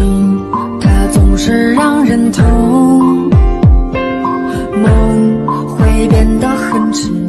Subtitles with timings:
[0.00, 3.28] 情它总是让人痛
[4.82, 7.19] 梦会变得很沉